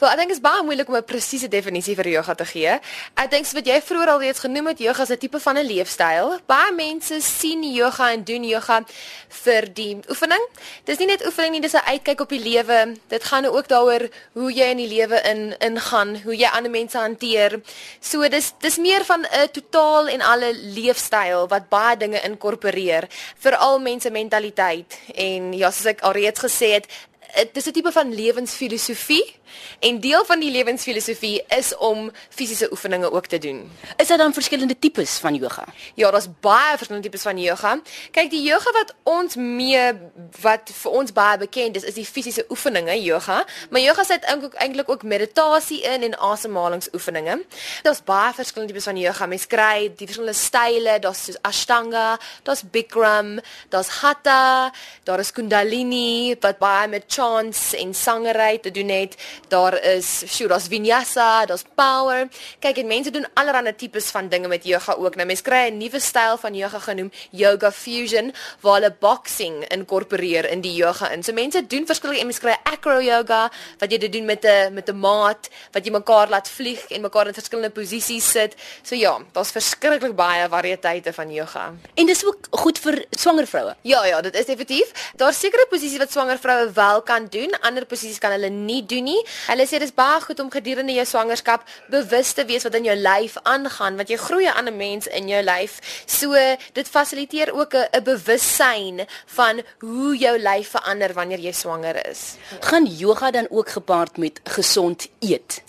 [0.00, 2.72] Wel, ek dink dit is baie moeilik om 'n presiese definisie vir yoga te gee.
[3.20, 5.58] Ek dink soos wat jy vroeër al reeds genoem het, yoga is 'n tipe van
[5.58, 6.40] 'n leefstyl.
[6.46, 8.82] Baie mense sien yoga en doen yoga
[9.28, 10.40] vir die oefening.
[10.86, 12.96] Dis nie net oefening nie, dis 'n uitkyk op die lewe.
[13.08, 16.98] Dit gaan ook daaroor hoe jy in die lewe in ingaan, hoe jy ander mense
[16.98, 17.60] hanteer.
[18.00, 23.04] So dis dis meer van 'n totaal en alle leefstyl wat baie dinge inkorporeer,
[23.38, 24.98] veral mense mentaliteit.
[25.14, 26.86] En ja, soos ek alreeds gesê het,
[27.34, 29.39] dit is 'n tipe van lewensfilosofie
[29.78, 33.70] en deel van die lewensfilosofie is om fisiese oefeninge ook te doen.
[33.96, 35.64] Is daar dan verskillende tipes van yoga?
[35.94, 37.80] Ja, daar's baie verskillende tipes van yoga.
[38.10, 39.92] Kyk, die yoga wat ons mee
[40.40, 44.54] wat vir ons baie bekend is, is die fisiese oefeninge yoga, maar yoga sit eintlik
[44.60, 47.40] eintlik ook meditasie in en asemhalingsoefeninge.
[47.82, 49.26] Daar's baie verskillende tipes van yoga.
[49.26, 53.38] Mens kry die verskillende style, daar's soos Ashtanga, daar's Bikram,
[53.68, 54.72] daar's Hatha,
[55.04, 59.16] daar is Kundalini wat baie met chants en sangery te doen het.
[59.48, 62.28] Daar is Shuras Vinyasa, daar's power.
[62.58, 65.16] Kyk, en mense doen allerlei tipes van dinge met yoga ook.
[65.16, 70.50] Nou mense kry 'n nuwe styl van yoga genoem Yoga Fusion waar hulle boxing inkorporeer
[70.50, 71.22] in die yoga in.
[71.22, 74.88] So mense doen verskillende mense kry acro yoga wat jy dit doen met 'n met
[74.88, 78.54] 'n maat wat jy mekaar laat vlieg en mekaar in verskillende posisies sit.
[78.82, 81.72] So ja, daar's verskriklik baie variëteite van yoga.
[81.94, 83.74] En dis ook goed vir swanger vroue.
[83.82, 85.12] Ja, ja, dit is definitief.
[85.16, 89.04] Daar's sekere posisies wat swanger vroue wel kan doen, ander posisies kan hulle nie doen
[89.04, 89.26] nie.
[89.46, 92.96] Hulle sê dis baie goed om gedurende jou swangerskap bewus te wees wat in jou
[92.96, 95.80] lyf aangaan, want jy groei 'n ander mens in jou lyf.
[96.06, 96.34] So
[96.72, 102.36] dit fasiliteer ook 'n bewussyn van hoe jou lyf verander wanneer jy swanger is.
[102.60, 105.62] Gaan yoga dan ook gepaard met gesond eet?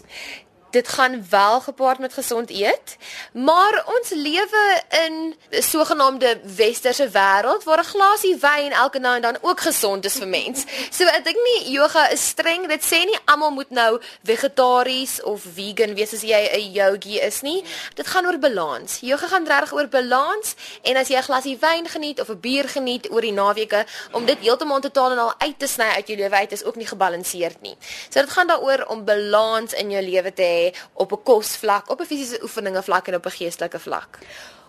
[0.72, 2.97] Dit gaan wel gepaard met gesond eet,
[3.33, 9.22] maar ons lewe in 'n sogenaamde westerse wêreld waar 'n glasie wyn elke nou en
[9.22, 10.66] dan ook gesond is vir mens.
[10.89, 12.67] So ek dink nie yoga is streng.
[12.67, 17.42] Dit sê nie almal moet nou vegetaries of vegan wees as jy 'n yogi is
[17.42, 17.64] nie.
[17.94, 18.99] Dit gaan oor balans.
[18.99, 22.70] Yoga gaan regtig oor balans en as jy 'n glasie wyn geniet of 'n bier
[22.70, 26.17] geniet oor die naweke om dit heeltemal totaal en al uit te sny uit jou
[26.17, 27.76] lewe uit is ook nie gebalanseerd nie.
[28.09, 30.61] So dit gaan daaroor om balans in jou lewe te hê
[30.94, 34.17] op 'n kosvlak, op 'n fisiese oefeninge vlak en op 'n geestelike vlak.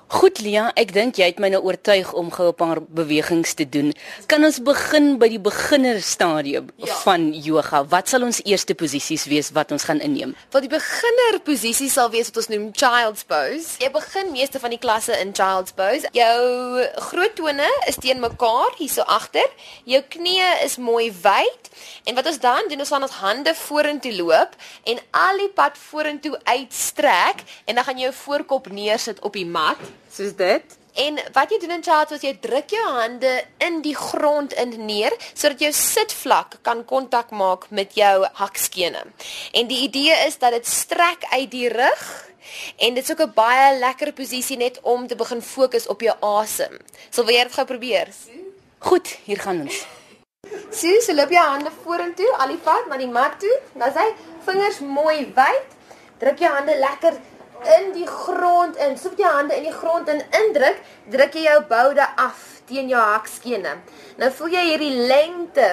[0.08, 3.64] Goed Lia, ek dink jy het my nou oortuig om gou 'n paar bewegings te
[3.64, 3.94] doen.
[4.26, 6.94] Kan ons begin by die beginner stadium ja.
[7.04, 7.84] van yoga?
[7.84, 10.34] Wat sal ons eerste posisies wees wat ons gaan inneem?
[10.50, 13.78] Wat die beginner posisie sal wees wat ons noem child's pose.
[13.78, 16.08] Jy begin meeste van die klasse in child's pose.
[16.12, 19.48] Jou groot tone is teen mekaar hier so agter.
[19.84, 21.70] Jou knieë is mooi wyd.
[22.04, 25.78] En wat ons dan doen, ons gaan ons hande vorentoe loop en al die pad
[25.78, 29.80] vorentoe uitstrek en dan gaan jy jou voorkop neersit op die mat
[30.12, 30.78] soos dit.
[30.92, 33.30] En wat jy doen in child's is jy druk jou hande
[33.64, 39.00] in die grond in neer sodat jou sitvlak kan kontak maak met jou hakskene.
[39.56, 42.04] En die idee is dat dit strek uit die rug
[42.76, 46.16] en dit is ook 'n baie lekker posisie net om te begin fokus op jou
[46.20, 46.78] asem.
[47.10, 48.08] Sal wil jy dit gou probeer?
[48.78, 49.86] Goed, hier gaan ons.
[50.70, 53.60] Sien, so loop jou hande vorentoe, al die pad na die mat toe.
[53.74, 54.06] Dan sy
[54.44, 55.76] vingers mooi wyd.
[56.18, 57.18] Druk jou hande lekker
[57.78, 58.98] in die grond in.
[58.98, 63.00] Soop jou hande in die grond in indruk, druk jy jou boude af teen jou
[63.00, 63.78] hakskene.
[64.20, 65.70] Nou voel jy hierdie lengte,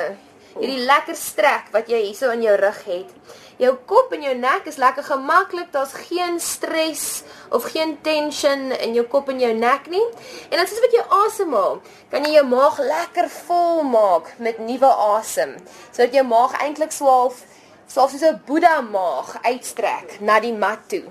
[0.55, 3.13] hierdie lekker strek wat jy hierso in jou rug het.
[3.59, 5.67] Jou kop en jou nek is lekker gemaklik.
[5.73, 10.05] Daar's geen stres of geen tension in jou kop en jou nek nie.
[10.47, 14.91] En dan soos wat jy asemhaal, kan jy jou maag lekker vol maak met nuwe
[15.19, 15.57] asem,
[15.91, 17.43] sodat jou maag eintlik swaalf,
[17.89, 21.03] swaalf soos 'n Boeddha maag uitstrek na die mat toe.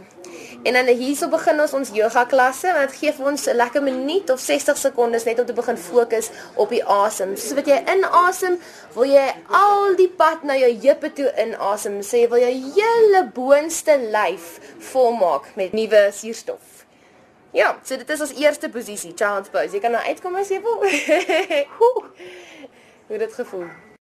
[0.63, 3.83] En dan hierso begin ons ons yoga klasse want dit gee vir ons 'n lekker
[3.83, 7.37] minuut of 60 sekondes net om te begin fokus op die asem.
[7.37, 8.59] Soos wat jy inasem,
[8.95, 12.01] wil jy al die pad na jou heupe toe inasem.
[12.03, 16.87] Sê jy wil jou hele boonste lyf volmaak met nuwe suurstof.
[17.53, 19.73] Ja, so dit is ons eerste posisie, child's pose.
[19.73, 20.79] Jy kan nou uitkom as jy wil.
[23.09, 23.88] Hoe dit gevoel?